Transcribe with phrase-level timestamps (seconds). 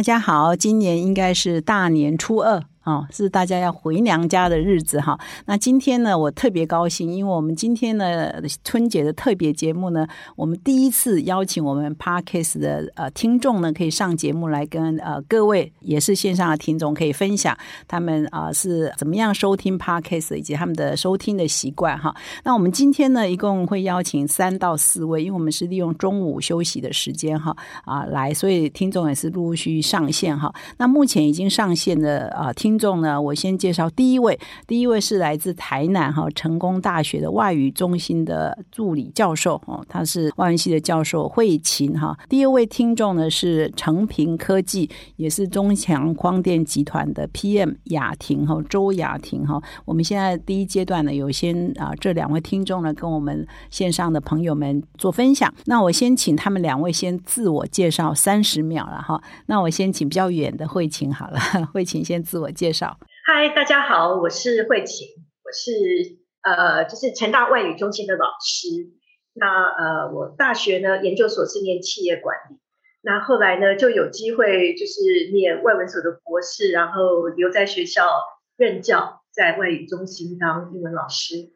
[0.00, 2.64] 大家好，今年应该是大年初二。
[2.84, 5.18] 哦，是大家要回娘家的日子哈。
[5.44, 8.32] 那今天呢，我特别高兴，因为我们今天呢
[8.64, 17.54] 春节的特别节目呢，我们第一次邀请我们 Parkes 的呃听众呢，可以上节目来跟呃各位也是线上的听众可以分享
[17.86, 22.16] 他们啊是怎么样收听 Parkes 以及他们的收听的习惯哈。
[22.44, 30.50] 那我们今天呢，一共会邀请三到四位，因为我们是利用中午休息的时间哈啊来，所以听众也是陆陆续续上线哈。
[30.78, 32.69] 那目前已经上线的啊听。
[32.70, 42.16] 听众呢，我先介绍第一位，第一位是来自台南哈成功大学的外语中心的助理教授哦，他是外语系的教授慧琴哈。
[42.28, 49.60] 第二位听众呢是成平科技，也是中强光电集团的 PM 雅婷哈周雅婷哈。
[49.84, 55.52] 我们现在第一阶段呢，有先啊这两位听众呢跟我们线上的朋友们做分享。
[55.64, 59.20] 那我先请他们两位先自我介绍三十秒了哈。
[59.46, 61.40] 那我先请比较远的慧琴好了，
[61.74, 62.48] 慧琴先自我。
[62.59, 65.06] 介介绍，嗨，大家好，我是慧琴，
[65.42, 68.68] 我是呃，就是成大外语中心的老师。
[69.32, 72.58] 那呃，我大学呢研究所是念企业管理，
[73.00, 78.04] 那后来呢就有机会就是念外文所的博士，然后留在学校
[78.58, 81.54] 任教，在外语中心当英文老师。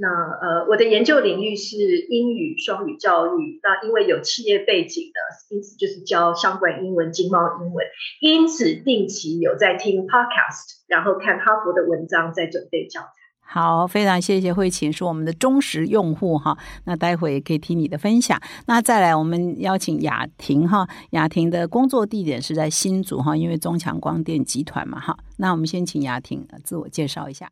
[0.00, 3.58] 那呃，我的研究领域是英语双语教育。
[3.64, 7.84] 那因为有企业背景的，因此就是教相关英文、经贸英文。
[8.20, 13.08] 因此定期有在听 podcast，然后看哈佛的文章，在准备教材。
[13.40, 16.56] 好，非常谢谢慧琴，是我们的忠实用户哈。
[16.84, 18.40] 那待会也可以听你的分享。
[18.66, 20.86] 那再来，我们邀请雅婷哈。
[21.10, 25.16] 雅婷的工作地点是在新竹哈，因为中强光电集团嘛哈。
[25.38, 27.50] 那我们先请雅婷自我介绍一下。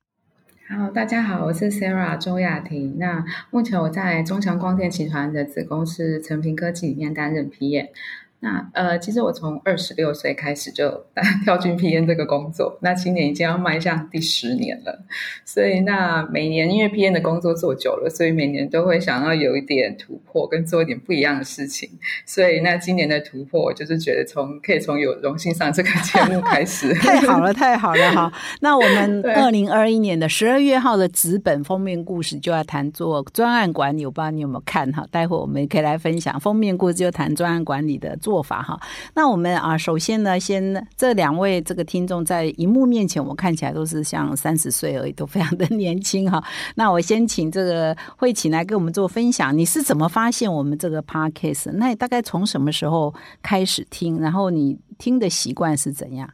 [0.69, 2.99] 好，大家好，我是 Sarah 周雅婷。
[2.99, 7.91] 那目前我在中强光电集团的子公司成平科技里面担任 PM。
[8.39, 11.05] 那呃，其实我从二十六岁开始就
[11.45, 15.05] 跳进 P N 这个工作，那今年已经要迈向第十年了。
[15.45, 21.89] 所以那每年因为 P N 的工作做久了，所以每年都会想要有一点突破，跟做一点不一样的事情。
[22.27, 28.31] 所以那今年的突破，我就是觉得从可以从有荣幸上这个节目 开始，太好了，太好了哈。
[28.61, 35.07] 那我们二零二一年的十二月号的纸本封面故事就要谈做专案管理，我不知道你有没有看哈？
[35.11, 38.37] 待会我们可以来分享封面故事，就谈专案管理的做。
[38.43, 38.79] 法哈，
[39.15, 46.41] 那我们啊，首先呢，先这两位这个听众在荧幕面前，我看起来都是像三十岁而已，都非常的年轻哈。
[46.77, 51.73] 那我先请这个慧琴来跟我们做分享，你是怎么发现我们这个 podcast？
[51.73, 54.21] 那大概从什么时候开始听？
[54.21, 56.31] 然后你听的习惯是怎样？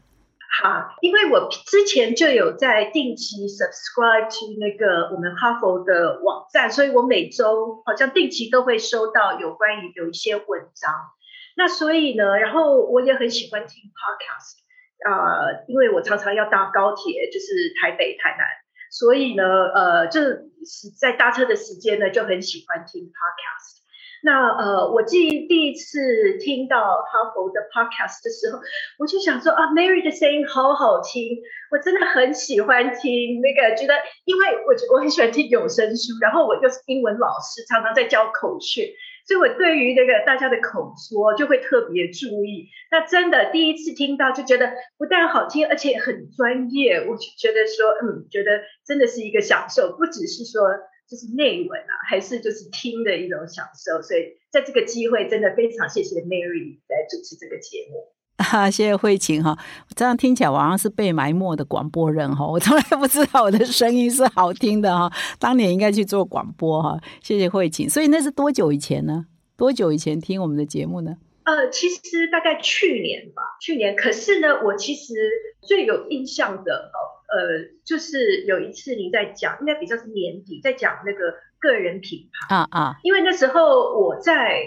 [0.61, 0.69] 好，
[1.01, 10.93] 因为我之前就有在定期 subscribe to 那个我们哈佛的网站，所以我每周好像定期都会收到有关于有一些文章。
[11.57, 14.63] 那所以呢，然后我也很喜欢听 podcast
[15.11, 18.47] 啊，因为我常常要搭高铁，就是台北、台南，
[18.91, 23.83] 所以呢，呃，就是在搭车的时间呢，就很喜欢听 podcast。
[24.25, 28.61] 那呃，我记第一次听到哈佛的 podcast 的时候，
[29.01, 31.39] 我就想说啊，Mary 的声音好好听，
[31.73, 38.87] 我真的很喜欢听那个，觉得因为我我很喜欢听有声书，然后我又是英文老师，常常在教口训。
[39.27, 42.69] 所以我对于那个大家的口说就会特别注意。
[42.91, 47.07] 那真的第一次听到就觉得不但好听，而且很专业。
[47.09, 50.69] 我就觉得说，嗯，觉得真的是一个享受，不只是说
[51.09, 54.03] 就是内文啊，还是就是听的一种享受。
[54.03, 58.13] 所以在这个机会，真的非常谢谢 Mary 来主持这个节目。
[58.53, 59.57] 哈，谢谢慧琴哈，
[59.97, 67.89] 这样听起来我好像是被埋没的广播人哈，我从来不知道我的声音是好听的哈，当年应该去做广播哈，谢谢慧琴。
[67.89, 69.25] 所以那是多久以前呢？
[69.57, 71.17] 多久以前听我们的节目呢？
[71.45, 73.97] 呃，其实大概去年吧，去年。
[73.97, 75.15] 可是呢，我其实
[75.63, 76.99] 最有印象的哦，
[77.35, 84.61] 呃，就是有一次你在讲，应该比较是年底，在讲那个个人品牌啊啊，因为那时候我在，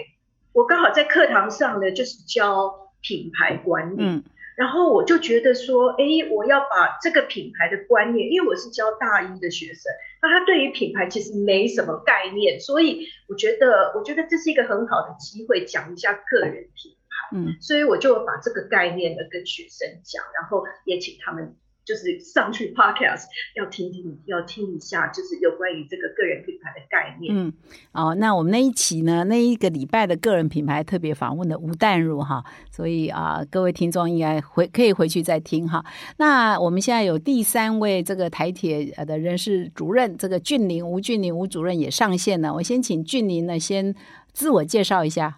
[0.52, 2.84] 我刚好在课堂上呢，就是教。
[3.06, 4.24] 品牌管理，
[4.56, 21.54] 然后我就觉得说，哎，我要把这个品牌的观念，因为我是教大一的学生，那他对于品牌其实没什么概念，所以我觉得，我觉得这是一个很好的机会，讲一下个人品牌，嗯，所以我就把这个概念呢跟学生讲，然后也请他们。
[21.86, 27.32] 就是上去 podcast 要听听，要听一下，就是有关于这个个人品牌的概念。
[27.32, 27.52] 嗯，
[27.92, 35.84] 哦，那我们那一期呢，那一个礼拜的个人品牌特别访问的吴淡如哈，所以啊，各位听众应该回可以回去再听哈。
[36.18, 42.52] 那我们现在有第三位这个台铁的人事主任，这个俊林吴俊林吴主任也上线了。
[42.52, 43.94] 我先请俊林呢先
[44.32, 45.36] 自我介绍一下。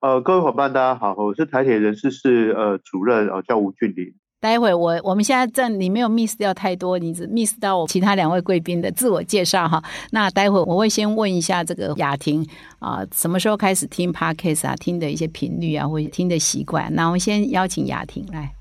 [0.00, 4.12] 呃，各位伙伴，大家好，我是台铁人事室呃主任，呃叫吴俊林。
[4.44, 9.82] 待会我我们现在站你没有 miss 掉太多，你只 miss 到其他两位贵宾的自我介绍哈。
[10.10, 12.46] 那待会我会先问一下这个雅婷
[12.78, 14.76] 啊，什么时候开始听 podcast 啊？
[14.76, 16.94] 听的一些频率啊，或者听的习惯。
[16.94, 18.52] 那我们先邀请雅婷来。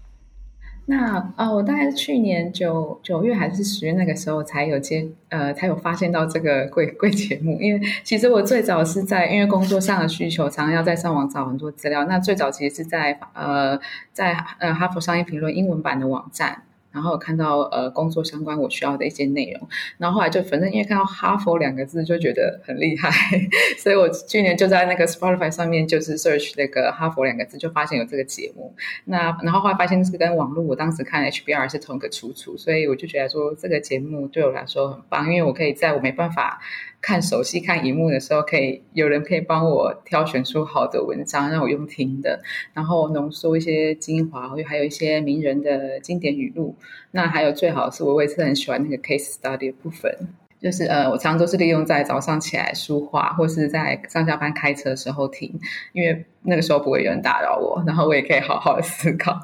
[0.85, 7.57] 那啊，我大概是去年九九月还是十月那个时候才有接呃，才有发现到这个贵贵节目。
[7.61, 12.03] 因为其实我最早是在因为工作上的需求，常常要在上网找很多资料。
[12.05, 13.79] 那最早其实是在呃，
[14.11, 16.63] 在呃哈佛商业评论英文版的网站。
[16.93, 19.67] 然后看到呃工作相关我需要的一些内容，
[19.97, 23.09] 然后后来就反正因为看到哈佛两个字就觉得很厉害，
[23.77, 28.73] 所以我去年就在那个 Spotify 上面就是 search 那个哈佛两个字，就发现有这个节目。
[29.05, 36.61] 那然后后来发现是跟网络我当时看 HBR 是同一个出处，所以我就觉得说这个节目对我来说很棒，因为我可以在我没办法。
[37.03, 42.41] 看手机看荧幕的时候，可以有人可以帮我挑选出好的文章让我用听的，
[42.73, 46.73] 然后浓缩一些精华，还有一些名人的经典语录。
[47.11, 50.09] 那还有最好是我也是很喜欢那个 case study 的部分，
[50.61, 55.53] 就是呃，我常常都是利用在早上起来书画，或是在上下班开车的时候听，
[55.91, 59.37] 因为那个时候不会有人打扰我，然后我也可以好好的思考。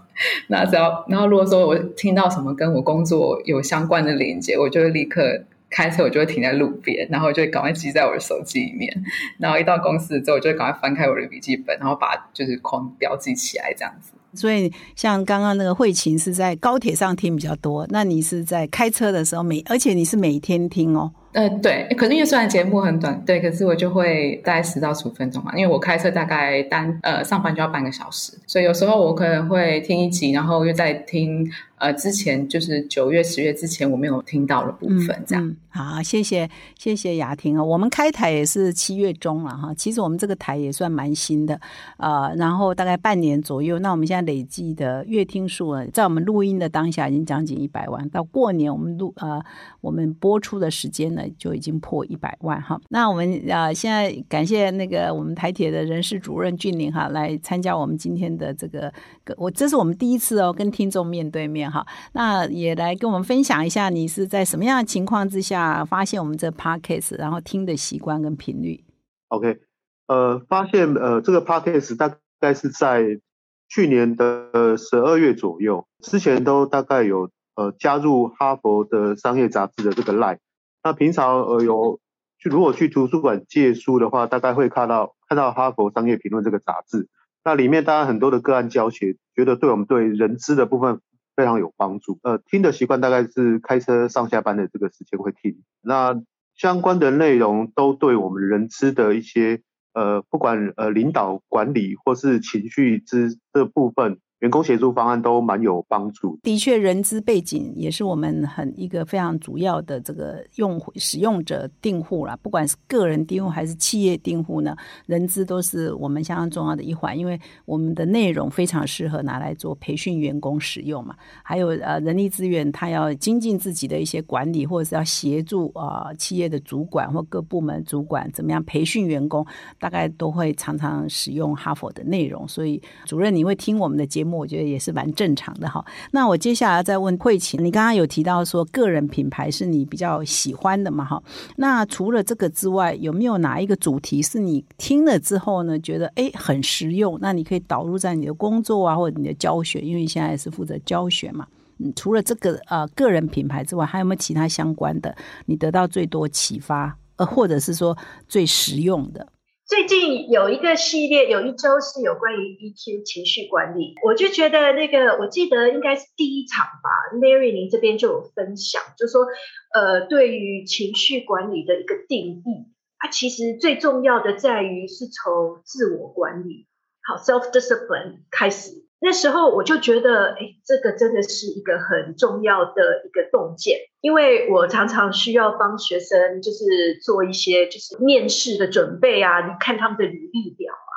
[0.48, 5.44] 那只要然后如果说我听到什么跟我工作有相关的连接，我就会立刻。
[5.70, 8.92] 开车我就会停在路边，然后就会赶快记在我的手机里面。
[9.38, 14.12] 然后一到公司之后，我就会赶快翻开我的笔记本，然后把就是框标记起来这样子。
[14.34, 21.12] 所以像刚刚那个慧琴是在高铁上听比较多，那你是在开车的时候每，而且你是每天听哦。
[21.34, 31.50] 呃，对，可是因为虽然节目很短，对，可是我就会大概十到十五分钟嘛，因为我开车大概单呃上班就要半个小时，所以有时候我可能会听一集，然后又在听。
[31.80, 35.56] 呃，之前就是九月、十月之前我没有听到的部分，这样。
[35.70, 37.64] 好，谢谢谢谢雅婷啊。
[37.64, 41.58] 我们开台也是七月中了哈，其实我们这个台也算蛮新的，
[41.96, 43.80] 呃，然后大概半年左右。
[43.80, 49.42] 那我们现在累计的月听数啊，在我们录音的当下已经将近一百万，到过年我们录呃
[49.80, 52.80] 我们播出的时间呢就已经破一百万哈。
[52.90, 58.94] 那我们呃现在感谢那个我们台铁的人事主任俊林哈来参加我们今天的这个，
[59.38, 61.70] 我这是我们第一次哦跟听众面对面。
[61.72, 68.84] 哈，那也来跟我们分享一下，你是在什么样的情况之下发现我们这 podcast，然后听的习惯跟频率
[69.30, 69.60] ？OK，
[70.08, 73.20] 呃，发现呃这个 podcast 大概是在
[73.68, 80.40] 去年的十二月左右，之前都大概有呃加入哈佛的商业杂志的这个 line，
[80.84, 82.00] 那平常呃有
[82.38, 87.08] 去如果去图书馆借书的话，大概会看到看到哈佛商业评论这个杂志，
[87.44, 91.02] 那里面当然很多的个案教学，觉得对我们对人资的部分。
[91.36, 92.20] 非常有帮助。
[92.24, 95.64] 呃，听的习惯大概是开车上下班的这个时间会听。
[95.82, 96.22] 那
[96.54, 99.62] 相关的内容都对我们人资的一些
[99.94, 104.20] 呃，不管呃领导管理或是情绪之这部分。
[104.40, 106.40] 员工协助方案都蛮有帮助。
[106.44, 112.38] 的确，人资背景也是我们很一个非常主要的这个用户使用者订户啦。
[112.42, 114.74] 不管是个人订户还是企业订户呢，
[115.08, 117.18] 人资都是我们相当重要的一环。
[117.20, 121.14] 因为我们的内容非常适合拿来做培训员工使用嘛。
[121.44, 129.46] 还有呃，人力资源他要精进自己的一些管理，或者是要协助啊企业的主管或各部门主管怎么样培训员工，
[129.80, 132.48] 大概都会常常使用哈佛的内容。
[132.48, 134.29] 所以主任，你会听我们的节目？
[134.38, 135.84] 我觉得也是蛮正常的哈。
[136.12, 141.06] 那我接下来再问慧琴，你刚刚有提到说个人品牌是你比较喜欢的嘛？
[141.06, 141.22] 哈，
[141.58, 147.18] 那除了这个之外，有没有哪一个主题是你听了之后呢，觉得哎很实用？
[147.22, 151.48] 那你可以导入在你的工作啊，或者你的教学，因为现在是负责教学嘛。
[151.80, 155.16] 嗯，除了这个呃个人品牌之外，还有没有其他相关的？
[155.46, 159.26] 你得到最多启发，呃，或者是说最实用的？
[159.70, 169.28] 最近有一个系列，有一周是有关于 EQ 情绪管理，我就觉得那个，我记得应该是第一场吧，Mary 您这边就有分享，就说，
[169.72, 176.66] 呃，对于情绪管理的一个定义，它其实最重要的在于是从自我管理，
[177.04, 178.89] 好 self discipline 开始。
[179.02, 190.92] 那时候我就觉得，哎，这个真的是一个很重要的一个洞见，因为我常常需要帮学生就是做一些就是面试的准备啊，你看他们的履历表啊，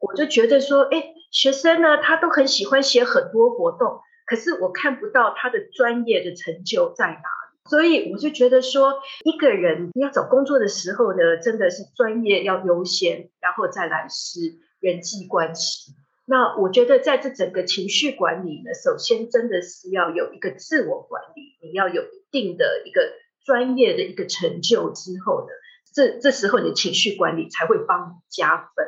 [0.00, 8.94] 我就觉得说，哎，学生呢他都很喜欢写很多活动，可是我看不到他的专业的成就在哪里，所以我就觉得说，
[9.24, 14.40] 一个人要找工作的时候呢，真的是专业要优先，然后再来是
[14.80, 15.92] 人际关系。
[16.32, 23.12] 那我觉得，在这整个情绪管理呢，首先真的是要有一个自我管理，你要有一定的一个
[23.44, 25.52] 专业的一个成就之后呢，
[25.92, 28.86] 这这时候你的情绪管理才会帮你加分。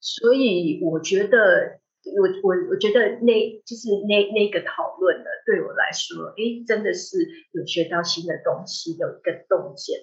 [0.00, 1.80] 所以我觉得，
[2.16, 7.18] 我我我觉得那就是那那个讨论呢，对我来说，哎，真的是
[7.52, 10.00] 有学到新的东西，有一个洞见。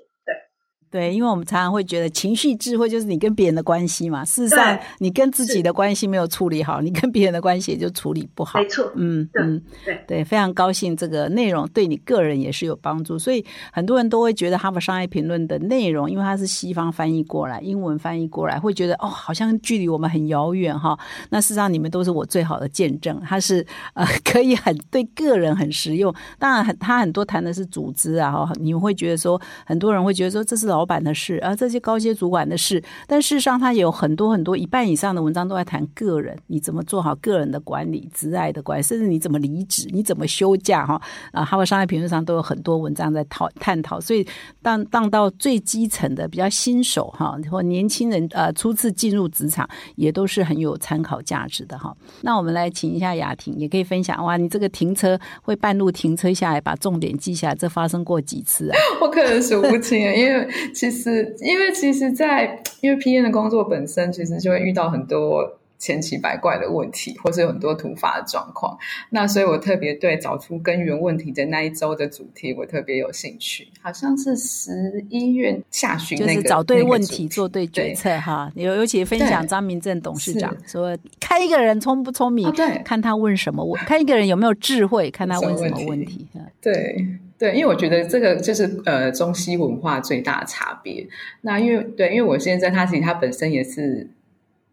[0.94, 4.24] 对，因为我们常常会觉得情绪智慧就是你跟别人的关系嘛。
[4.24, 8.60] 事实上，你跟自己的关系没有处理好，你跟别人的关系也就处理不好。
[8.60, 13.18] 没错，嗯嗯，对对，非常高兴这个内容对你个人也是有帮助。
[13.18, 20.96] 所以很多人都会觉得《哈佛商业评论》的内容，因为它是西方翻译过来，英文翻译过来，会觉得哦，好像距离我们很遥远哈。
[21.32, 23.20] 那事实上，你们都是我最好的见证。
[23.26, 26.14] 它是呃，可以很对个人很实用。
[26.38, 31.56] 当然，很他很多谈的是组织啊，哈，你们会觉得说，很多人会觉得说这是老老板的事啊。
[31.56, 44.02] 这些高阶主管的事，但事实上，他有很多很多一半以上的文章都在谈个人，你怎么做好个人的管理、职爱的管理，甚至你怎么离职、你怎么休假，哈啊，哈佛商业评论上都有很多文章在讨探讨。
[44.02, 44.28] 所以，
[44.62, 51.96] 当当到最基层的比较新手哈，或年轻人呃初次进入职场，也都是很有参考价值的哈。
[52.22, 58.76] 那我们来请一下雅婷，也可以分享哇，你这个停车会半路停车下来，把重点记下来，这发生过几次啊？
[59.02, 61.36] 我可能数不清，因为其实。
[61.40, 68.78] 因为其实，在因为 P N 的工作本身，其实就会遇到很多千奇百怪的问题，或是有很多突发的状况。
[69.10, 73.68] 那所以我特别对找出根源问题的那一周的主题，我特别有兴趣。
[73.82, 78.52] 好像是十一月下旬，就是找对问题，做对决策哈。
[78.56, 82.50] 尤尤其分享张明正董事长说，看一个人聪不聪明，
[82.86, 86.28] 看他问什么问；看一个人有没有智慧，看他问什么问题。
[86.62, 86.96] 对。
[87.38, 91.06] 对，因为我觉得这个就是呃中西文化最大的差别。
[91.42, 94.08] 那因为对，因为我现在他其实他本身也是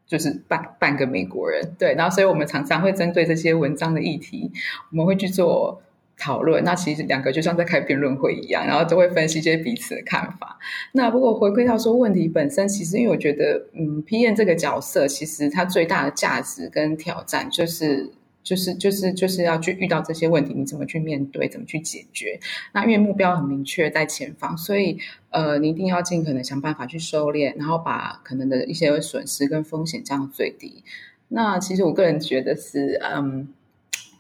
[0.07, 4.52] 就是半半个美国人，对，然后所以我们常常会针对这些文章的议题，
[4.90, 5.83] 我们会去做
[6.17, 6.62] 讨论。
[6.62, 10.59] 那其实两个就像在开辩论会一样，然后都会分析一些彼此的看法。
[10.93, 18.11] 那不过回归到说问题本身，其实因为我觉得，嗯，P N 这个角色其实它最大的价值跟挑战就是。
[18.42, 22.40] 就是就是就是要去遇到这些问题，你怎么去面对，怎么去解决？
[22.73, 24.99] 那因为目标很明确在前方，所以
[25.30, 30.82] 呃，你一定要尽可能想办法去收敛，然后把可能的一些损失跟风险降到最低。
[31.28, 33.49] 那其实我个人觉得是，嗯，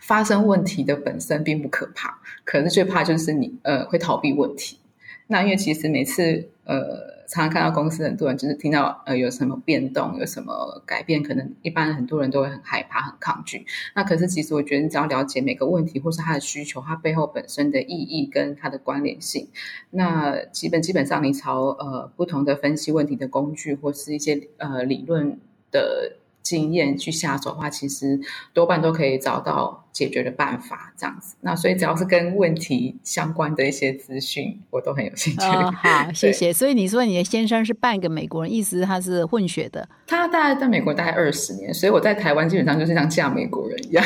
[0.00, 4.78] 发生问题的本身并不可怕，可是最怕就是你呃会逃避问题。
[5.26, 7.19] 那因为其实每次呃。
[7.30, 13.64] 常常看到公司很多人就是听到呃有什么变动有什么改变，可能一般很多人都会很害怕很抗拒。
[13.94, 19.48] 那可是其实我觉得你只要了解每个问题或是它的需求，它背后本身的意义跟它的关联性，
[19.90, 25.38] 那基本基本上你朝呃不同的分析问题的工具或是一些呃理论
[25.70, 26.16] 的。
[26.42, 28.18] 经验去下手的话，其实
[28.52, 31.36] 多半都可以找到解决的办法，这样子。
[31.40, 35.40] 那所以只要是跟问题相关的一些资讯，我都很有兴趣。
[35.76, 36.52] 好，谢谢。
[36.52, 39.88] 所以你说你的先生是半个美国人，意思他是混血的。
[40.06, 44.04] 他大概在美国大概二十年，所以我在台湾基本上就是像嫁美国人一样。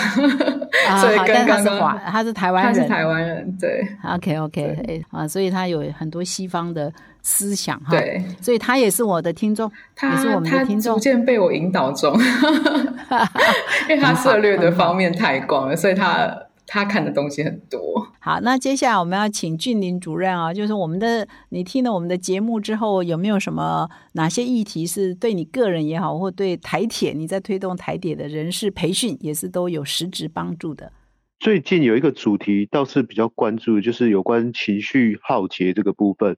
[1.00, 3.86] 所以跟刚刚他是台湾人，他是台湾人，对。
[4.04, 6.92] OK OK，啊，所以他有很多西方的。
[7.26, 9.72] 思想哈，对，所以他也是我的听众，
[10.02, 12.12] 也是我们的听众，逐渐被我引导中，
[13.88, 16.30] 因为他涉略的方面太广了，所以他
[16.74, 17.80] 他看的东西很多。
[18.18, 30.90] 好，那接下来我们要请俊林主任啊，就是我们的你听了我们的节目之后，有没有什么哪些议题是对你个人也好，或对台铁你在推动台铁的人事培训也是都有实质帮助的？
[31.38, 36.36] 最近有一个主题倒是比较关注，就是有关情绪浩劫这个部分。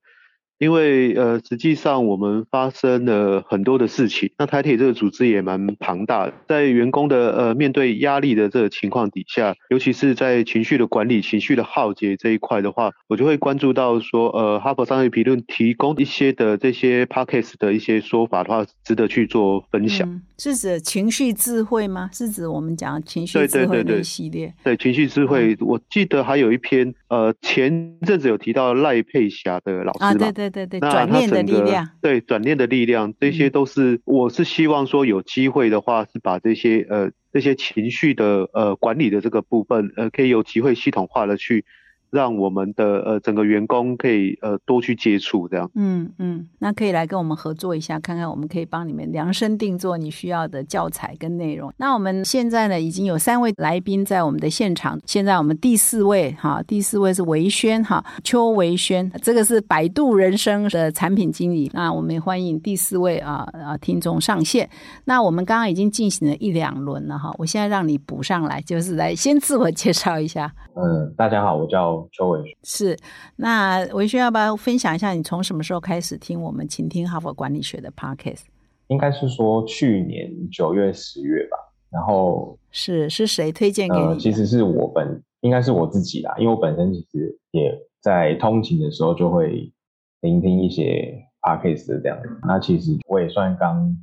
[0.58, 4.30] 因为呃，实际上我们发生了很多的事情。
[4.38, 20.22] 那台铁这个组织也蛮庞大的，在员工的呃面对压力的这个情况底下，尤其是在情绪的管理、情绪的耗竭这一块的话，我就会关注到说，呃，哈佛商业评论提供一些的这些 p o c k e t 的一些说法的话，值得去做分享。
[20.38, 22.08] 是指情绪智慧吗？
[22.12, 24.54] 是指我们讲情绪智慧的系列？
[24.64, 30.45] 对情绪智慧，我记得还有一篇，呃，前阵子有提到赖佩霞的老师啊，对对。
[30.50, 41.64] 对对对，转念的力量，对转念的力量，这些都是我是希望说有机会的话，是把这些呃这些情绪的呃管理的这个部分，呃可以有机会系统化的去。
[42.10, 45.70] 让我们的呃整个员工可以呃多去接触这样。
[45.74, 51.72] 嗯嗯，那可以来跟我们合作一下，看看我们可以帮你们量身定做你需要的教材跟内容。
[51.76, 61.70] 那我们现在呢已经有三位来宾在我们的现场，现在我们第四位哈，第四位是维轩哈，邱维轩，这个是百度人生的产品经理。
[61.72, 64.68] 那我们欢迎第四位啊啊听众上线。
[65.04, 70.52] 那我们刚刚已经进行了一两轮了哈，我现在让你补上来，就是来先自我介绍一下。
[70.74, 71.95] 嗯，大家好，我叫。
[72.12, 72.96] 邱伟是，
[73.36, 78.42] 那维轩要不要分享一下你从什么时候开始听我们倾听哈佛管理学的 podcast？
[78.88, 81.56] 应该是说去年九月、十月吧。
[81.88, 84.18] 然后是是谁推荐给你？
[84.18, 87.72] 其实是我本应该是我自己啦，因为我本身其实也
[88.02, 89.72] 在通勤的时候就会
[90.20, 92.28] 聆听一些 podcast 的这样子。
[92.42, 93.96] 那其实我也算刚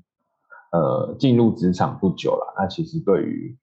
[0.72, 2.54] 呃进入职场不久了。
[2.58, 3.56] 那其实对于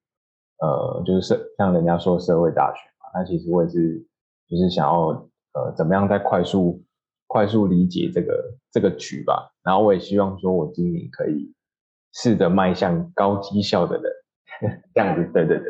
[0.60, 4.06] 呃就是社像人家说社会大学嘛，那其实我也是
[4.50, 5.09] 就是想要
[5.54, 6.83] 呃怎么样在快速
[7.28, 9.52] 快速理解这个这个局吧。
[9.62, 11.54] 然后我也希望说我今年可以。
[12.12, 15.66] 试着迈向高绩效的人，这样子，对对对，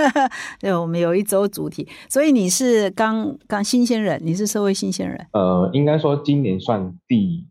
[0.58, 7.46] 对，我们有一周主题，所以你是刚刚新鲜人，你是社会新鲜人，呃，应该说今年算第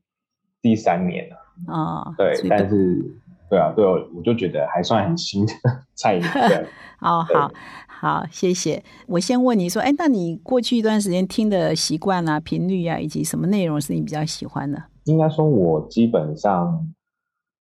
[0.64, 1.36] 第三年了，
[1.68, 3.00] 哦，对，但是，
[3.52, 5.54] 对啊，对，我就觉得还算很新的
[5.94, 6.28] 菜鸟，
[7.02, 7.52] 哦，好
[8.04, 8.84] 好，谢谢。
[9.08, 14.84] 我先问你说，哎，那你过去一段时间听的习惯啊、频率啊，以及什么内容是你比较喜欢的？
[15.06, 16.94] 应该说，我基本上。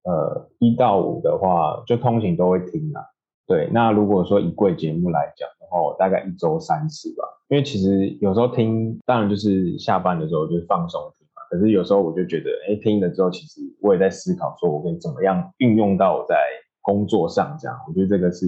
[0.02, 3.04] 呃，一到五的话，就通勤都会听啊。
[3.46, 7.24] 对，那如果说一柜节目来讲的话，我大概一周三次吧。
[7.50, 11.42] 因为其实有时候听，当然就是下班的时候就是放松听嘛。
[11.50, 16.34] 可是有时候我就觉得，哎，听了之后，其实我也在思考，说我可以怎么样运用到我在
[16.80, 17.76] 工作上，这样。
[17.86, 18.46] 我觉得这个是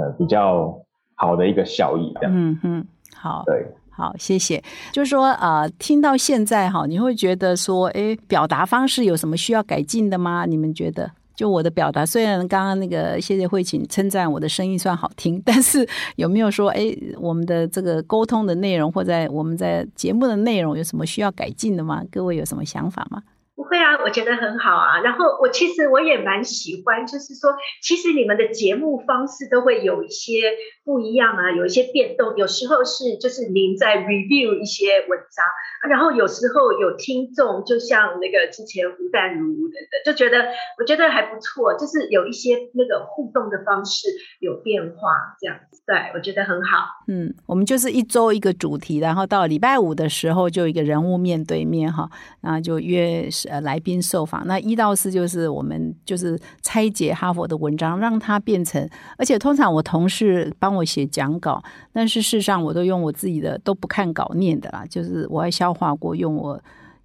[0.00, 0.74] 呃比较
[1.14, 2.32] 好的一个效益，这样。
[2.34, 3.42] 嗯哼，好。
[3.46, 3.66] 对。
[3.96, 4.60] 好，谢谢。
[4.90, 10.46] 就是说，呃，听到现在哈，你会觉得说，哎，表达方式有什么需要改进的吗？
[10.46, 11.08] 你们觉得？
[11.36, 22.02] 就我的表达，虽然刚刚那个谢谢慧琴称赞我的声音算好听，但是有没有说，哎，我们的这个沟通的内容或者我们在节目的内容有什么需要改进的吗？
[22.10, 23.22] 各位有什么想法吗？
[23.56, 25.00] 不会啊，我觉得很好啊。
[25.00, 30.52] 然后我其实我也蛮喜欢，就是说，其实你们的节目方式都会有一些
[30.84, 32.36] 不一样啊，有一些变动。
[32.36, 35.46] 有时候是就是您在 review 一些文章，
[35.88, 40.48] 然后有时候有听众，就像那个之前吴淡如等等，就觉得
[40.80, 44.08] 我觉得还不错，就是有一些那个互动的方式
[44.40, 46.86] 有变化，这样子，对我觉得很好。
[47.06, 53.28] 嗯，我们就是一周一个主题，然后到礼拜五的时候就一个人物面对面哈，然后就约。
[53.48, 66.60] 呃，来宾受访，那一到四就是我们就是拆解哈佛的文章，让它变成，而且通常我同事帮我写讲稿，但是事实上我都用我自己的，都不看稿念的啦，就是我还消化过，用我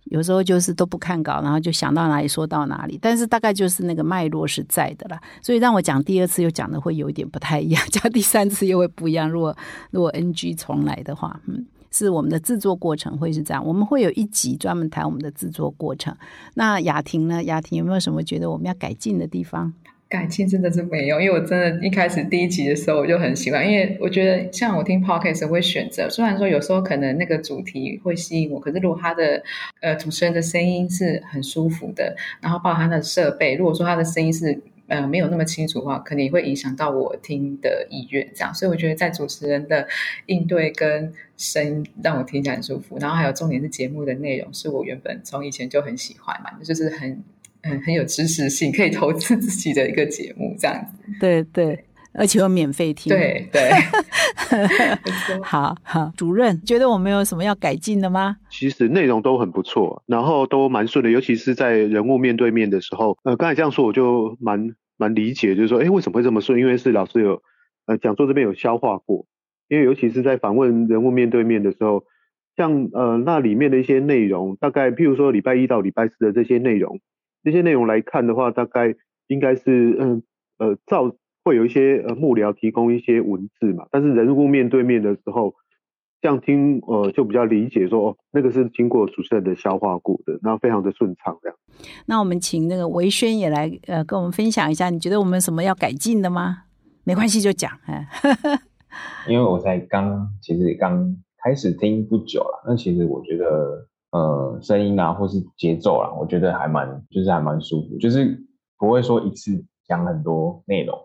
[0.05, 9.29] 有时候就是都不看稿，然后就想到哪里说到哪里，但是大概就是那个脉络是在的啦，所以让我讲第二次又讲的会有一点不太一样，讲第三次又会不一样。
[9.29, 9.55] 如果
[9.91, 11.65] 如果 NG 重来的话，嗯。
[11.91, 16.15] 是我们的制作过程会是这样，我们会有一集专门谈我们的制作过程。
[16.53, 17.43] 那雅婷呢？
[17.43, 19.73] 雅婷有没有什么觉得我们要改进的地方？
[20.07, 29.43] 改进真的是没有，因为我真的一开始第一集的时候我就很喜欢，因为我觉得像我听 podcast 会选择，虽然说有时候可能那个主题会吸引我，可是如果他的
[29.81, 34.61] 呃主持人的声音是很舒服的，然后包括他的设备，如果说他的声音是。
[34.89, 38.27] 呃，没有那么清楚的话，可能也会影响到我听的意愿。
[38.35, 39.87] 这样，所以我觉得在主持人的
[40.25, 42.97] 应对跟声音让我听起来很舒服。
[42.99, 47.23] 然后还有重点是节目的内容，是我原本从以前就很喜欢嘛，就是很
[47.63, 51.11] 很很有知识性，可以投资自己的一个节目这样子。
[51.19, 53.09] 对对，而且又免费听。
[53.09, 53.71] 对对。
[55.43, 58.37] 好好，主任觉得我们有什么要改进的吗？
[58.49, 63.17] 其实内容都很不错，然后都蛮顺的，尤其是在人物面对面的时候。
[63.23, 66.59] 呃，刚才这样说，我就蛮蛮理解，就是说，哎，为什么会这么顺？
[66.59, 67.43] 因为是老师有
[67.85, 69.27] 呃讲座这边有消化过，
[69.67, 72.05] 因为尤其是在访问人物面对面的时候，
[72.57, 76.99] 像呃那里面的一些内容，大概譬如说礼拜一到礼拜四的这些内容，
[77.43, 78.95] 这些内容来看的话，大概
[79.27, 80.23] 应该是嗯
[80.57, 81.15] 呃照。
[81.43, 85.53] 会有一些呃幕僚提供一些文字嘛，但是人物面对面的时候，
[86.21, 91.57] 这样听呃就比较理解说哦，那个是经过主持人的消化过的，然后非常的顺畅这样。
[92.05, 96.63] 那我们请那个维轩也来呃跟我们分享一下，你觉得我们什么要改进的吗？
[97.03, 98.07] 没关系就讲哎。
[99.29, 108.43] 因为我才刚其实刚开始听不久了，那其实我觉得呃声音啊或是节奏啊，我觉得还蛮就是还蛮舒服，就是
[108.77, 110.97] 不会说一次讲很多内容。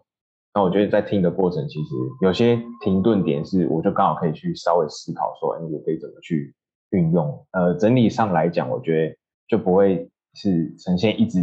[0.55, 6.55] 那我觉得在听的过程，其实有些停顿点是，我就刚好可以去稍微思考说，哎，我可以怎么去
[6.91, 7.45] 运用？
[7.51, 9.17] 呃，整体上来讲，我觉得
[9.49, 11.41] 就不会是呈现一直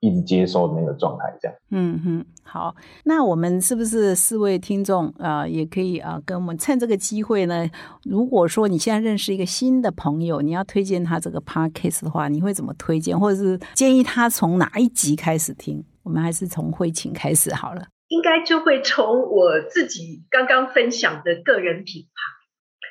[0.00, 1.56] 一直接收的那个状态，这样。
[1.70, 7.64] 嗯哼，好，那我们是不是四位听众啊，也可以啊，跟我们趁这个机会呢？
[8.02, 15.84] 如果说你现在认识一个新的朋友，你要推荐他这个 podcast 的话，你会怎么推荐，或者是建议他从哪一集开始听？
[16.02, 17.86] 我们还是从慧琴开始好了。
[18.08, 22.08] 应该就会从我自己刚刚分享的个人品牌，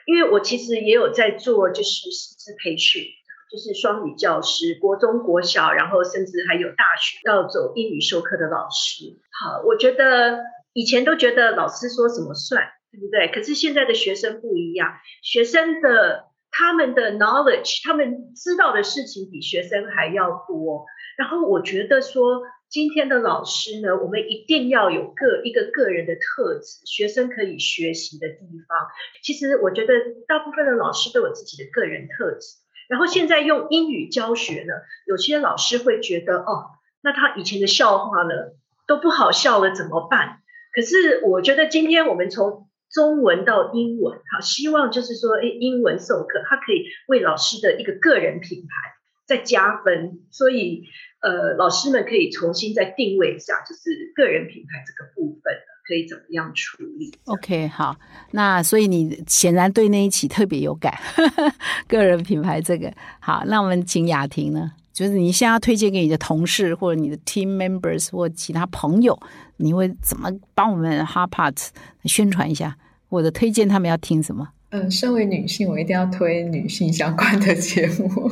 [0.05, 3.03] 因为我其实也有在做就是师资培训，
[3.51, 9.17] 就是双语教师，国中、国小，然后甚至还有大学要走英语授课的老师。
[9.41, 10.37] 好，我觉得
[10.73, 13.27] 以前都觉得老师说什么算，对不对？
[13.33, 20.85] 可是现在的学生不一样，学生的他们的 knowledge，他们知道的事情比学生还要多。
[21.17, 22.43] 然后我觉得说。
[22.69, 28.87] 今天的老师呢，我们一定要有个一个个人的特质，学生可以学习的地方。
[29.23, 29.93] 其实我觉得
[30.27, 32.57] 大部分的老师都有自己的个人特质。
[32.89, 34.73] 然后现在用英语教学呢，
[35.05, 38.33] 有些老师会觉得哦，那他以前的笑话呢
[38.85, 40.39] 都不好笑了，怎么办？
[40.73, 48.96] 可是我觉得今天我们从中文到英文，好，希望就是说，哎，英文授课它可以为老师的一个个人品牌
[49.27, 50.83] 再加分，所以。
[51.19, 55.51] 呃，老师们可以重新再定位一下，就是个人品牌这个部分
[55.85, 57.97] 可以怎么样处理？OK，好，
[58.31, 60.95] 那所以你显然对那一期特别有感，
[61.87, 69.19] 个人品牌这个好，那我们请雅婷呢，就是你现在要推荐给你的同事或者你的 team members 或其他朋友，
[69.57, 71.71] 你会怎么帮我们 h a r p a r t
[72.05, 72.77] 宣传一下，
[73.09, 74.47] 或者推荐他们要听什么？
[74.69, 78.29] 嗯，身为女性，我一定要推女性相关的节目。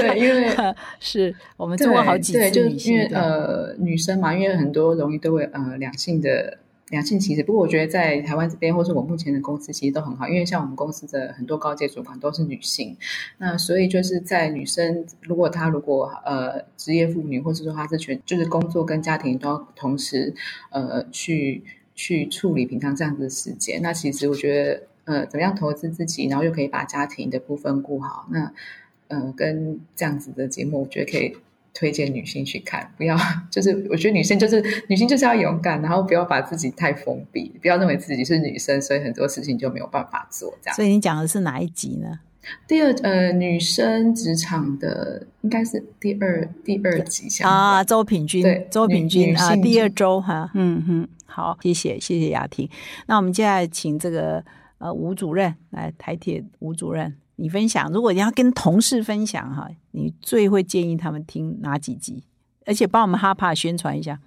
[0.00, 0.54] 对，因为
[1.00, 6.58] 是我们做过好几次，就是因为呃女生嘛，因为很多容易都会呃两性的
[6.90, 7.42] 两性歧视。
[7.42, 12.96] 不过我觉得在台湾这边，或是我目前的公司其实都很好，因为像我们公司的很多高阶主管都是女性，
[13.38, 20.32] 那所以就是在女生如果她如果呃职业妇女，或是说她是全就是工作跟家庭都要同时
[20.70, 28.52] 呃去去处理平常这样子的时间，那其实我觉得呃怎么样投资自己，然后又可以把家庭的部分顾好，那。
[29.08, 31.36] 嗯，跟这样子的节目，我觉得可以
[31.72, 32.90] 推荐女性去看。
[32.96, 33.16] 不要，
[33.50, 40.52] 就是我觉得女性就是女性就是要勇敢，然后不要把自己太封闭，不要认为自己是女生，所以很多事情就没有办法做。
[40.62, 40.76] 这样。
[40.76, 42.20] 所以你讲的是哪一集呢？
[42.68, 47.42] 第二，呃，女生职场的应该是第二第二集。
[47.42, 52.68] 啊，周品君，对，周品君啊，第二周哈，嗯哼，好，谢谢谢谢雅婷。
[53.08, 54.44] 那我们接下来请这个
[54.78, 57.16] 呃吴主任来台铁吴主任。
[57.38, 62.24] 你分享，如果你要跟同事分享哈，你最会建议他们听哪几集？
[62.64, 64.18] 而且帮我们哈帕宣传一下。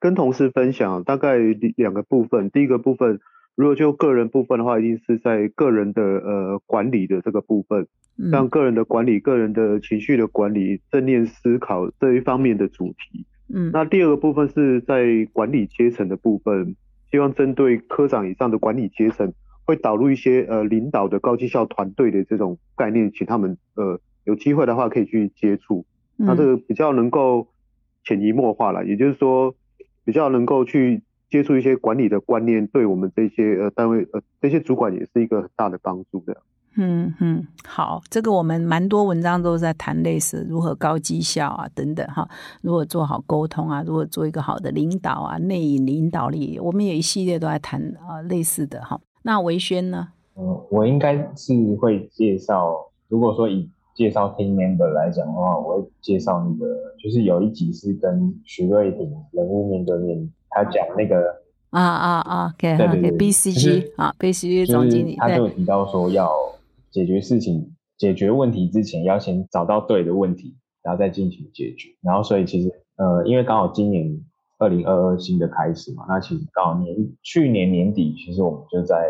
[0.00, 1.38] 跟同事分享大概
[1.76, 3.18] 两个部分，第一个部分，
[3.56, 7.88] 如果就个人部分的话，一定是在个人的呃管理的这个部分，
[8.30, 13.24] 像个人的管理、个人的情绪的管理、正念思考这一方面的主题。
[13.52, 16.76] 嗯，那第二个部分是在管理阶层的部分，
[17.10, 19.32] 希望针对科长以上的管理阶层。
[19.68, 25.84] 会导入一些呃领导的高绩效团队的这种概念，请他们呃有机会的话可以去接触，
[26.16, 27.48] 那这个比较能够
[28.02, 29.54] 潜移默化了，也就是说
[30.06, 36.34] 比较能够去接触一些管理的观念，对我们这些呃单位呃这些主管也是一个很大的帮助的。
[36.80, 42.26] 嗯嗯，好，这个我们蛮多文章都在谈类似如何高绩效啊等等哈，
[42.62, 48.98] 如何做好沟通啊，如何做一个好的领导啊，内引领导力，我们有一系列都在谈啊类似的哈。
[49.22, 50.08] 那维轩呢？
[50.36, 52.90] 嗯，我应该是会介绍。
[53.08, 66.30] 如果说以介绍 team member 来讲的话，我会介绍那个，就是有一集是跟徐瑞婷人物面对面，他讲那个啊啊啊，对对对，BCG 啊，BCG 总经理，他就提到说要
[66.90, 71.88] 解决事情、解决问题之前，要先找到对的问题，然后再进行解决。
[72.00, 74.20] 然后，所以其实呃，因为刚好今年。
[74.58, 79.08] 二零二二新的开始嘛，那其实刚好年去年年底，其实我们就在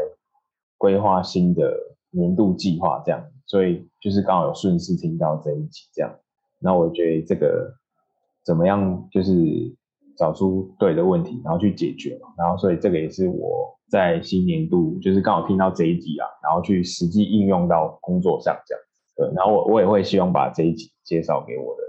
[0.76, 1.74] 规划新的
[2.10, 6.14] 年度计划，这样，所以就是刚好有顺势听到这一集这样，
[6.60, 7.74] 那我觉得这个
[8.44, 9.32] 怎么样，就是
[10.16, 18.82] 找出对的问题，然后去解决嘛，然后所以这个也是我在新年度就是刚好听到这一集啊，然后去实际应用到工作上这样，
[19.16, 21.82] 对，然后我我也会希望把这一集介绍给我的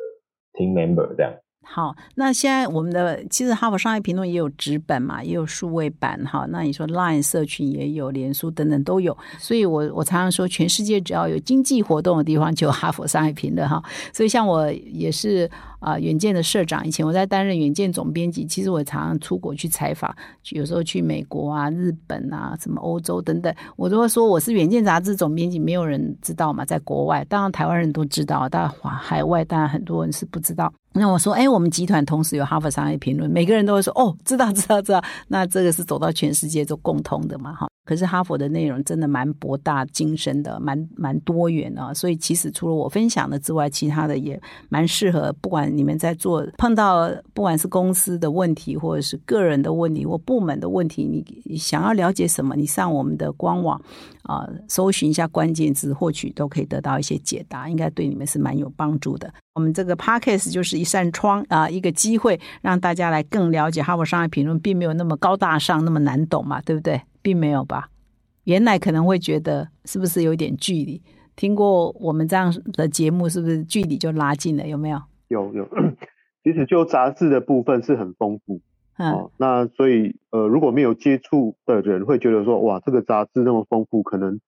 [0.54, 1.34] team member 这样。
[1.63, 6.45] 好，那现在我们的其实哈佛商业评论也有纸本嘛，也有数位版哈。
[6.50, 9.15] 那你说 Line 社群也有，脸书等等都有。
[9.38, 13.84] 所以我我常常说，全世界只要有经济活动的地方，就有哈佛商业评论哈。
[14.12, 15.50] 所以像我也是。
[15.80, 20.13] 啊，远见的社长，以前我在担任远见总编辑，其实我常常出国去采访，
[20.52, 30.72] 有时候去美国啊、日本啊、什么欧洲等等，我都会说我是远见杂志总编辑，没有人知道嘛，在国外，当然台湾人都知道，但海外当然很多人是不知道。
[30.92, 35.02] 那我说，哎，我们集团同时有哈佛商业评论，每个人都会说，哦，知道，知道，知道。
[35.28, 37.68] 那这个是走到全世界都共通的嘛，哈。
[37.89, 41.91] 可是哈佛的内容真的蛮博大精深的，蛮蛮多元的。
[41.95, 45.34] 所以其实除了我分享的之外，其他的也蛮适合。
[45.41, 51.04] 不管你们在做碰到不管是公司的问题，或者是个人的问题，或部门的问题，
[51.45, 53.82] 你想要了解什么，你上我们的官网
[54.21, 59.34] 啊，搜寻一下关键字，获取都可以得到一些解答，应该对你们是蛮有帮助的。
[59.56, 67.02] 我们这个 podcast 就是一扇窗啊，一个机会让大家来更了解《哈佛商业评论》，并没有那么高大上，那么难懂嘛，对不对？
[67.30, 67.92] 并没有吧？
[68.46, 71.00] 原来可能会觉得是不是有点距离？
[71.36, 74.68] 听过我们这样的节目，是不是距离就拉近了？
[74.68, 75.00] 有没有？
[75.28, 75.70] 有有，
[76.44, 78.62] 其实就杂志的部分是很丰富。
[78.98, 84.39] 哦，那所以呃，如果没有接触的人会觉得说，哇，这个杂志那么丰富，可能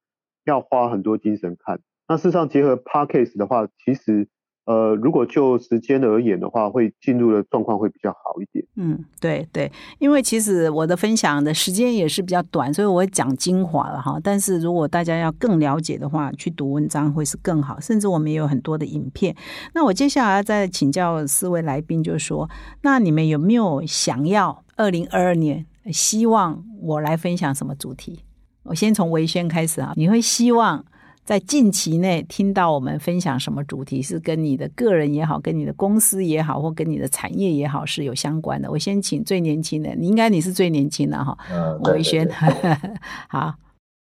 [0.43, 1.81] 要花很多精神看。
[2.07, 4.27] 那事实上结合 podcast 的话，其实。
[4.65, 8.63] 呃，如果就时间而言的话，会进入的状况会比较好一点。
[8.75, 14.19] 嗯，对对，因为其实我的分享的时间也是比较短，所以我讲精华了哈。
[14.23, 17.79] 但是如果大家要更了解的话，去读文章会是更好。
[17.79, 19.35] 甚至我们也有很多的影片。
[19.73, 22.49] 那我接下来再请教四位来宾，就是说，
[22.83, 28.19] 那你们有没有想要二零二二年希望我来分享什么主题？
[28.63, 30.85] 我先从维轩开始啊，你会希望？
[31.23, 38.69] 在近期内听到我们分享什么主题，是跟你的个人也好，跟你的公司也好，或跟你的产业也好是有相关的。
[38.69, 41.37] 我先请最年轻的，你应该你是最年轻的哈，
[41.83, 42.27] 维轩。
[43.29, 43.53] 好，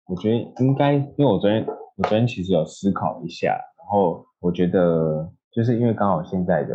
[0.07, 6.75] 我觉得应该，因为我昨天我昨天其实有思考一下，然后我觉得就是因为刚好现在的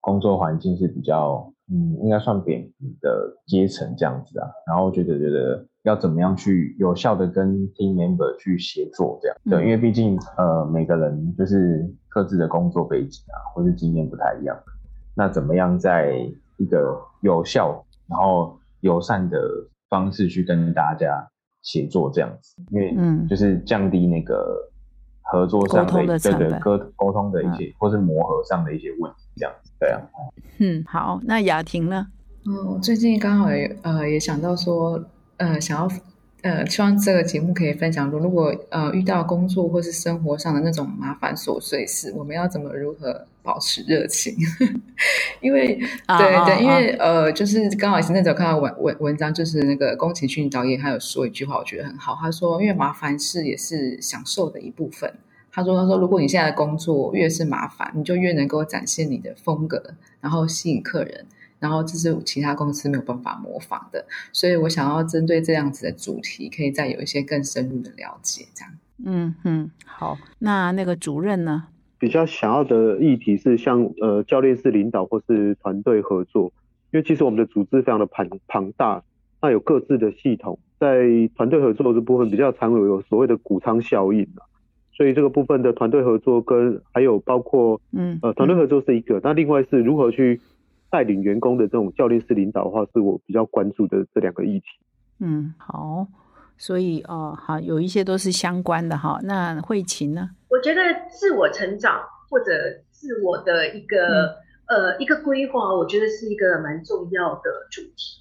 [0.00, 5.66] 工作环境是比较，嗯，应该算扁平的阶层这样子啊，然后觉得觉得。
[5.84, 9.36] 要怎么样去有效的跟 team member 去协作，这样。
[9.48, 14.54] 对，因为毕竟呃每个人就是各自的工作背景啊，或是经验不太一样，
[15.16, 16.14] 那怎么样在
[16.58, 19.40] 一个有效然后友善的
[19.88, 21.26] 方式去跟大家
[21.62, 23.26] 协作这样子，因为嗯。
[23.26, 24.69] 就是降低那个
[25.30, 30.00] 合作上的对对沟沟通的一些或是磨合上的一些问题这样子，对啊，
[30.58, 32.06] 嗯好，那雅婷呢？
[32.46, 35.02] 嗯，最近刚好也呃也想到说。
[35.42, 35.88] 呃，想要
[36.42, 44.34] 呃，希望这个节目可以分享如，如果呃遇到工作或是生活上的那种麻烦琐碎事，我们要怎么如何保持热情？
[45.42, 45.78] 因为
[46.18, 52.16] 对对，因为呃，就是刚好前阵子有看到文文文章，就是那个宫崎骏导演他有说一句话，我觉得很好。
[52.18, 55.12] 他说，因为麻烦事也是享受的一部分。
[55.52, 59.82] 他说，他说，如果你现在的工作越是麻烦，你就越能够展现你的风格，
[60.20, 61.26] 然后吸引客人。
[61.60, 68.46] 然后这是其他公司没有办法模仿的，所以我想要针对这样子的主题，可以再有一些更深入的了解。
[68.54, 68.72] 这样，
[69.04, 70.16] 嗯嗯，好。
[70.38, 71.64] 那那个主任呢？
[71.98, 76.50] 比较想要的议题是像呃教练式领导或是团队合作，
[76.92, 79.02] 因为其实我们的组织非常的庞庞大，
[79.42, 81.04] 那有各自的系统，在
[81.36, 84.26] 团队合作这部分比较常有有所谓的谷仓效应
[84.96, 90.40] 所以这个部分的团队合作跟还有包括嗯呃团队合作是一个，那另外是如何去。
[90.90, 94.66] 带领员工的这种教练式领导的话，是我比较关注的这两个议题。
[95.20, 96.06] 嗯，好，
[96.56, 99.20] 所以哦，好，有一些都是相关的哈。
[99.22, 100.30] 那慧琴呢？
[100.48, 102.52] 我觉得自我成长或者
[102.90, 108.18] 自我的一个呃一个规划，我觉得是一个蛮重要的主题。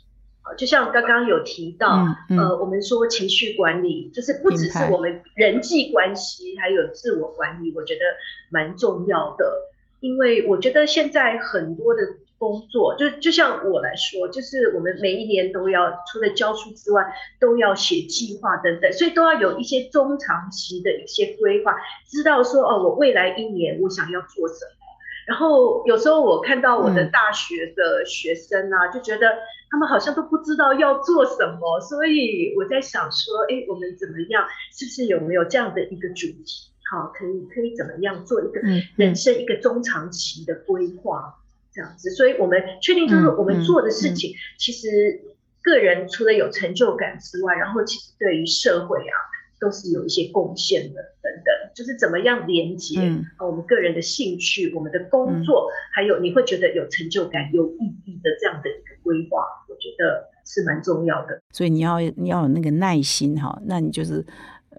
[0.58, 8.02] 就像刚刚有提到，呃，我们说情绪管理，就是不只是我们人际关系，还有自我管理，我觉得
[8.50, 9.70] 蛮重要的。
[10.02, 12.02] 因为我觉得现在很多的。
[12.40, 17.06] 工作就就像我来说，就是我们每一年都要除了教书之外，
[17.40, 21.76] 都要写计划等等，所以都要有一些中长期的一些规划，
[22.08, 24.72] 知道说哦，我未来一年我想要做什么。
[25.28, 29.28] 然后有时候我看到我的大学的学生啊，就觉得
[29.70, 34.48] 他们好像都不知道要做什么，所以我在想说，哎，我们怎么样？
[34.74, 36.72] 是不是有没有这样的一个主题？
[36.90, 38.60] 好，可以可以怎么样做一个
[38.96, 41.36] 人生一个中长期的规划？
[41.72, 45.22] 这样子，所以我们确定就是我们做的事情，其实
[45.62, 49.16] 个人除了有成就感之外，然后其实对于社会啊，
[49.60, 51.02] 都是有一些贡献的。
[51.22, 53.00] 等等，就是怎么样连接
[53.38, 61.40] 啊，我们个人的兴趣、我们的工作，还有你会觉得有成就感、有意义的这样的一个规划，我觉得是蛮重要的。
[61.52, 64.26] 所以你要你要有那个耐心哈，那你就是。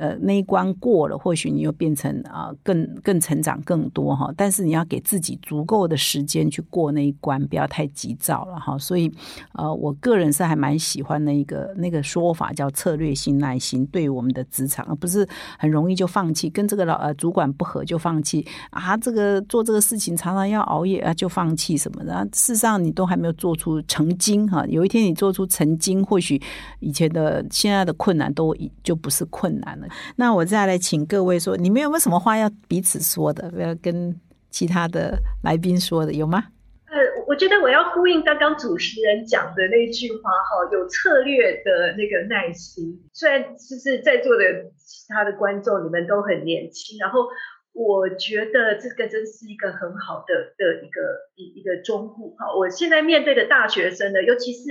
[0.00, 4.32] 呃那一关过了，或许你又变成啊更更成长更多哈。
[4.34, 8.78] 但是你要给自己足够的时间去过那一关，不要太急躁了哈。
[8.78, 9.12] 所以
[9.52, 18.96] 呃，我个人是还蛮喜欢那个那个说法，叫策略性耐心，对我们的职场，不是很容易就放弃，跟这个老呃主管不合就放弃啊。
[18.96, 22.26] 这个做这个事情常常要熬夜啊，就放弃什么的。
[22.32, 24.64] 事实上你都还没有做出成精哈。
[24.66, 26.40] 有一天你做出成精，或许
[26.78, 29.86] 以前的现在的困难都就不是困难了。
[30.16, 33.50] 那我再来请各位说，你们有没有什么话要彼此说的？
[33.58, 34.14] 要跟
[34.50, 36.44] 其他的来宾说的，有吗？
[36.86, 36.96] 呃，
[37.28, 43.00] 我觉得我要呼应刚刚主持人讲的那句话哈，有策略的那个耐心。
[43.12, 44.44] 虽然就是在座的
[44.76, 47.28] 其他的观众，你们都很年轻，然后
[47.72, 51.00] 我觉得这个真是一个很好的的一个
[51.36, 52.52] 一一个中户哈。
[52.56, 54.62] 我现在面对的大学生呢，尤其是。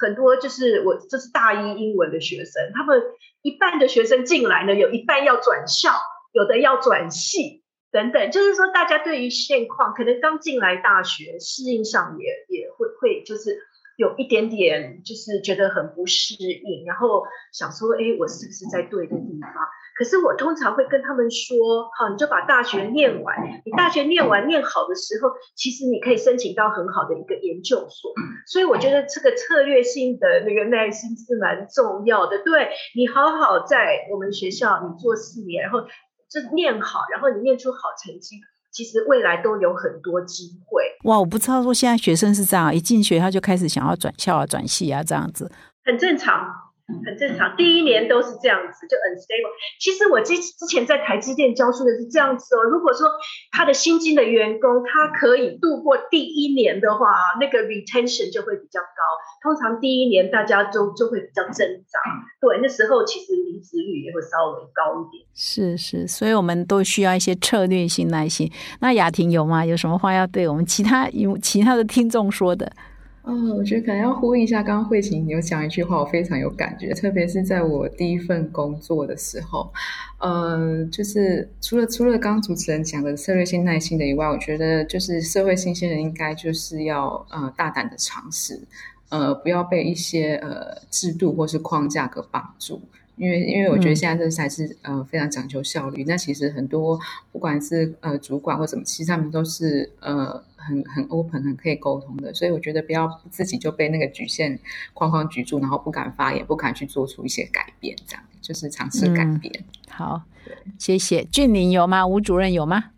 [0.00, 3.02] 很多就是我这是大一英文的学生，他们
[3.42, 5.92] 一半的学生进来呢，有一半要转校，
[6.32, 8.30] 有的要转系等等。
[8.30, 13.58] 就是说，大家对于现况，可能刚进来大学，适应上也也会会就是
[13.96, 19.50] 有一点点，就是觉得很不适应，然后想说，哎，我是不是在对的地方？
[19.96, 23.34] 可是我通常会跟他们说，好，你就把大学念完。
[23.64, 28.12] 你大学念完念好的时候，其实你可以申请到很好的一个研究所。
[28.46, 32.44] 所以我觉得这个策略性的那个耐心是蛮重要的。
[32.44, 38.36] 对你好好在我们学校你做四年，然后就念好，然后你念出好成绩，
[38.70, 40.82] 其实未来都有很多机会。
[41.04, 45.50] 哇，我不知道说现在学生是这样，一进学校就开始想要转校啊、转系啊这样子，
[45.86, 46.65] 很正常。
[47.04, 49.50] 很正常，第一年都是这样子，就 unstable。
[49.80, 52.62] 其实我之之前在台积电教书的是这样子哦。
[52.62, 53.08] 如果说
[53.50, 59.02] 他的新进的员工他可以度过第一年的话，那个 retention 就会比较高。
[59.42, 61.98] 通常第一年大家都就会比较挣扎，
[62.40, 65.26] 对，那时候其实离职率也会稍微高一点。
[65.34, 68.50] 是是，所以我们都需要一些策略性耐心。
[68.80, 69.66] 那雅婷有吗？
[69.66, 72.70] 有什么话要对我们其他有其他的听众说的？
[73.26, 79.68] 哦，我觉得可能要呼应一下刚刚慧琴有讲一句话，我非常有感觉，特别是在我第一份工作的时候，
[80.20, 88.60] 呃，就是除了除了刚刚主持人讲的策略性、耐心的以外，我觉得就是社会新鲜人应该就是要呃大胆的尝试，
[89.08, 92.80] 呃，不要被一些呃制度或是框架给绑住。
[93.16, 96.04] 因为，因为我觉得现在这才是呃非常讲究效率。
[96.06, 96.98] 那其实很多
[97.32, 102.34] 不管是呃主管或什么，其实他们都是呃很很 open、很可以沟通的。
[102.34, 104.58] 所以我觉得不要自己就被那个局限
[104.92, 109.64] 框框局住，然后不敢发言，不敢去做出一些改变，这样就是尝试改变。
[109.88, 110.22] 好，
[110.78, 112.06] 谢谢俊林有吗？
[112.06, 112.90] 吴主任有吗？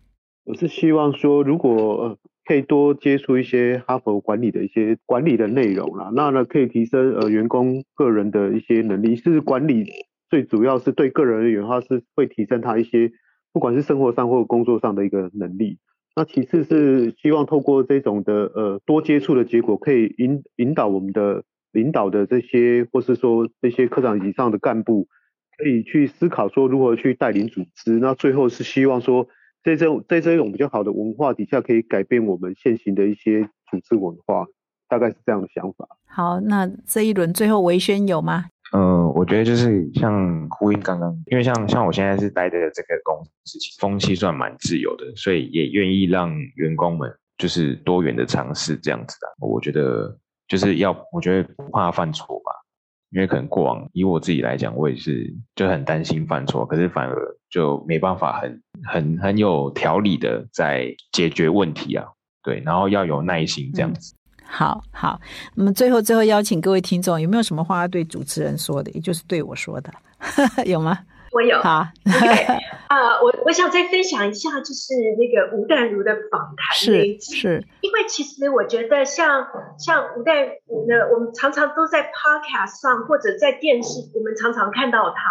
[0.43, 1.71] 我是希望说，如果
[2.03, 9.89] 呃可以多接触一些哈佛管理的一些管理的内容啦，那呢可以提升呃员工个人的一些能力，是管理。
[10.29, 13.11] 最主要是对个人而言的话，是会提升他一些，
[13.51, 15.79] 不管是生活上或工作上的一个能力。
[16.15, 25.07] 那其次是希望透过这种的呃多接触的结果，可以引引导我们的领导的这些，或是说这些科长以上的干部，
[25.57, 27.99] 可以去思考说如何去带领组织。
[27.99, 29.27] 那最后是希望说，
[29.63, 34.47] 在这种在这种比较好的文化底下，可以改变我们现行的一些组织文化，
[34.89, 35.87] 大概是这样的想法。
[36.07, 38.47] 好，那这一轮最后维宣有吗？
[38.71, 49.27] 嗯，我觉得就是像呼应刚刚，因为像像我现在是待的这个公司，其实风气算蛮自由的，所以也愿意让员工们就是多元的尝试这样子的。
[49.39, 50.15] 我觉得
[50.47, 52.51] 就是要，我觉得不怕犯错吧，
[53.09, 57.15] 因为可能过往以我自己来讲，我也是就很担心犯错，可是反而
[57.49, 62.05] 就没办法很很很有条理的在解决问题啊，
[62.43, 64.13] 对，然后要有耐心这样子。
[64.51, 65.21] 好好，
[65.53, 69.93] 那么最后最后邀请各位听众，有没有什么话要对主持人说的，也就是对我说的，
[70.65, 70.97] 有吗？
[71.31, 71.61] 我有。
[71.61, 71.85] 好，
[72.87, 79.45] 啊， 我我想再分享一下，就是那个吴淡如的访谈是是，因为其实我觉得像
[79.77, 80.35] 像吴淡
[80.67, 85.21] 如呢，我们常常都在 podcast 上或者在电视，我们常常看到他。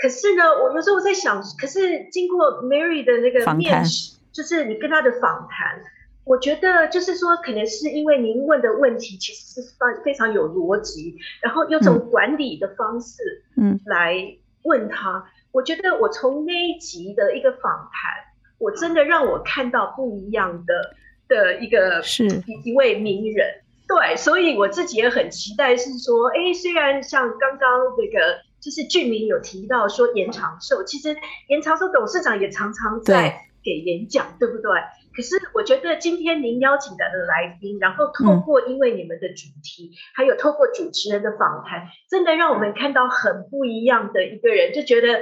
[0.00, 5.82] 可是呢，我有时候在想，可是经过 Mary 的那个面试，就是你跟他的访谈。
[6.28, 15.24] 我觉得就是说，可能是因为您问的问题其实是非非常有逻辑，然后用这种管理的方式，嗯，来问他。
[15.52, 18.12] 我觉得我从那一集的一个访谈，
[18.58, 20.94] 我真的让我看到不一样的
[21.26, 23.48] 的一个是一一位名人。
[23.88, 31.16] 对，所以我自己也很期待，是说，哎，虽然像刚刚那个就是俊明有提到说延长寿，其实
[31.48, 34.70] 延长寿董事长也常常在给演讲，对不对？
[35.18, 45.18] 可是我觉得今天您邀请的来宾，然后透过因为你们的主题，还有透过主持人的访谈，真的让我们看到很不一样的一个人，就觉得。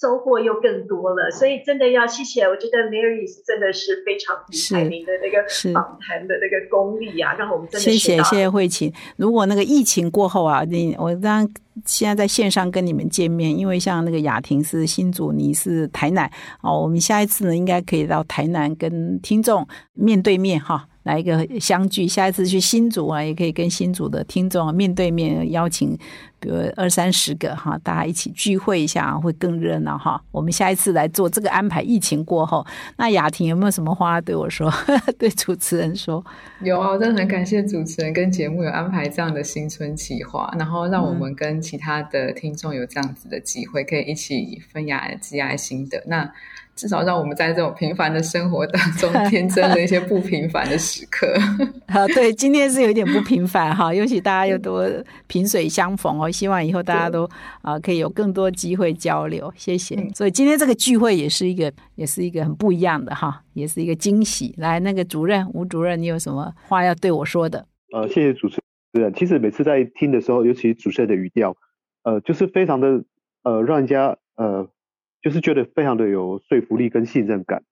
[0.00, 2.42] 收获又更多了，所以真的要谢谢。
[2.42, 8.92] 我觉得 Mary 真的是非常厉害，您的那个访谈的那个功力啊，让我们真的谢谢谢谢慧琴。
[9.16, 11.48] 如果那个疫情过后啊，你我当
[11.84, 16.30] 现在在线上跟你们见面，因为像那个雅婷是新竹，你是台南
[16.62, 20.88] 哦，我们下一次呢应该可以到台南跟听众面对面哈。
[21.04, 25.96] 来一个相聚，下一次去新竹啊，也可以跟新竹的听众面对面邀请，
[26.40, 30.20] 比如二三十个哈，大家一起聚会一下，会更热闹哈。
[30.30, 31.82] 我们下一次来做这个安排。
[31.82, 34.72] 疫情过后， 那雅婷有没有什么话对我说？
[35.18, 36.24] 对主持人说？
[36.62, 46.02] 有啊，我真的很感谢主持人跟节目有安排这样的新春企划，然后让我们跟其他的听众有这样子的机会，可以一起分享积爱心得。
[46.06, 46.32] 那。
[46.76, 51.32] 至少让我们在这种平凡的生活当中，天真了一些不平凡的时刻。
[51.86, 54.88] 啊，对，今天是有点不平凡哈，尤其大家又多
[55.28, 56.30] 萍水相逢哦。
[56.30, 57.28] 希望以后大家都
[57.62, 59.96] 啊可以有更多机会交流，谢谢。
[60.14, 64.54] 所以今天这个聚会也是一个，也是一个很不一样的哈，也是一个惊喜。
[64.58, 67.66] 来，那个主任吴主任，你有什么话要对我说的？
[67.92, 68.60] 呃，谢谢主持
[68.92, 69.14] 人。
[69.14, 71.56] 其实每次在听的时候，尤其主持人的语调，
[72.02, 73.04] 呃，就是非常的
[73.44, 74.68] 呃，让人家呃。
[75.24, 77.62] 就是觉得非常的有说服力跟信任感，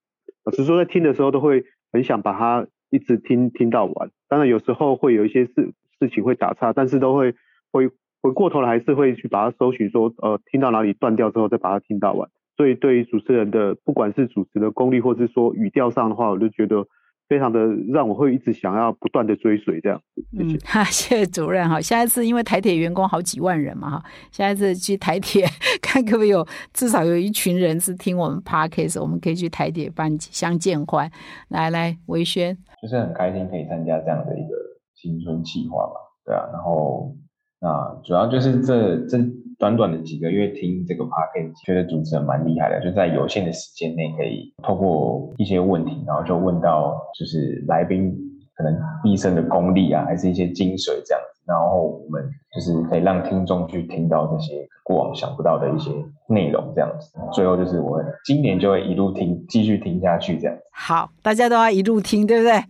[0.43, 4.09] 老实说，在听的时候都会很想把它一直听听到完。
[4.27, 7.35] 当然有时候会有一些事事情会打岔，但是都会
[7.71, 7.91] 回
[8.23, 12.27] 回过头来还是会去把它搜寻，说呃听到哪里断掉之后再把它听到完。
[12.57, 16.87] 所以对于主持人的不管是主持的功力，或是说语调上的话，我就觉得。
[17.27, 17.59] 非常的
[17.91, 20.01] 让我会一直想要不断的追随这样，
[20.37, 21.79] 嗯， 哈，谢谢主任哈。
[21.81, 25.45] 下一次因为台铁员工好几万人嘛哈，下一次去台铁
[25.81, 31.09] 看可不可以有至少有一群人是听我们 podcast，我们可以去台铁办相见欢。
[31.49, 34.55] 来来，维轩，就是很开心可以参加这样的一个
[34.95, 35.93] 青春计划嘛，
[36.25, 37.15] 对啊，然后
[37.59, 39.17] 那主要就是这这。
[39.59, 48.13] 短短的几个月听这个 podcast，觉得主持人蛮厉害的，就在有限的时间内，可以透过一些问题，然后就问到就是来宾
[48.55, 52.23] 可能毕生的功力啊，还是一些精髓这样子，然后我们
[52.53, 55.91] 就是可以让听众去听到这些过往想不到的一些
[56.27, 57.17] 内容这样子。
[57.31, 60.57] 最后就是我今年就会一路听，继续听下去这样。
[60.71, 62.63] 好，大家都要一路听，对不对？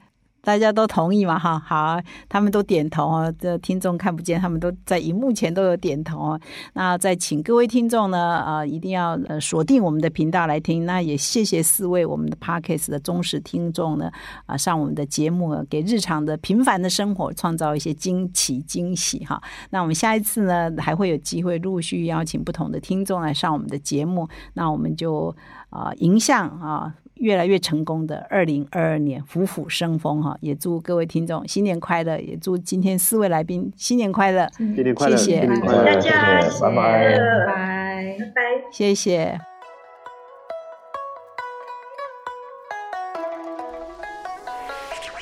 [0.43, 1.39] 大家都同意嘛？
[1.39, 3.33] 哈，好，他们都点头哦。
[3.39, 6.39] 这听众看不见，他们都在荧幕前都有点头哦。
[6.73, 10.85] 那再请各位听众呢，啊，一定要呃锁定我们的频道来听。
[10.85, 14.11] 那也谢谢四位我们的 Parkes 的忠实听众呢，
[14.45, 19.41] 啊，上我们的节目，给日常的平凡的生活创造一些惊奇惊喜哈。
[19.69, 24.27] 那我们下一次呢，还会有机会陆续邀请不同的听众来上我们的节目。
[24.55, 25.33] 那我们就
[25.69, 26.93] 啊，迎向啊。
[27.23, 30.37] 越来越成功的二零二二年，虎虎生风哈！
[30.41, 39.52] 也祝各位听众新年快乐，也祝今天四位来宾新年快乐，新年快乐，谢谢大家，拜拜，拜拜，拜拜，谢谢。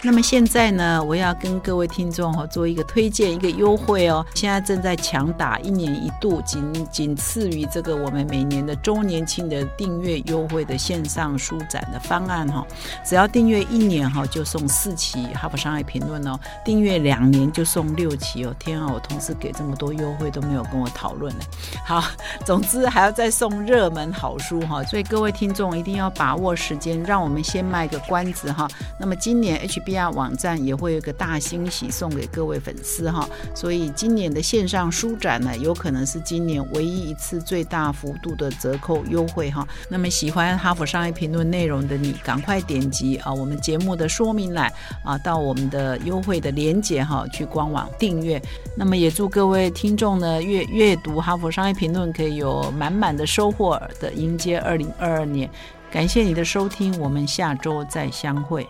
[0.03, 4.25] 那么现在呢，我要跟各位听众哈做一个推荐，一个优惠哦。
[4.33, 12.65] 现在正在强打一年一度，仅仅次于这个我们每年的周年庆的订阅优惠的线上书展的方案哈。
[13.05, 16.35] 只要订阅一年哈，就送四期《哈佛商业评论》哦；
[16.65, 18.55] 订阅两年就送六期哦。
[18.57, 21.45] 天啊，我同事给这么多优惠都没有跟我讨论呢。
[21.85, 22.03] 好，
[22.43, 28.67] 总之还要再送热门好书哈，所以各位听众一定要把握时间，让我们先卖个关子哈。
[28.99, 29.90] 那么今年 HB。
[29.91, 39.67] 亚网站也会有个大惊喜送给各位粉丝哈，所以今年的线上书展呢，有可能是今年唯一一次最大幅度的折扣优惠哈。
[39.89, 44.71] 那么喜欢哈佛商业评论内容的你，赶快点击啊我们节目的说明栏
[45.03, 48.41] 啊，到我们的优惠的链接哈，去官网订阅。
[48.75, 55.49] 那么也祝各位听众呢，阅阅读哈佛商业评论可以有满满的收获的迎接二零二二年。
[55.91, 58.65] 感谢你的收听，我们下周再相会。